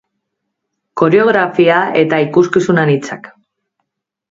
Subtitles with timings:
[1.01, 3.31] Koreografia eta ikuskizun anitzak.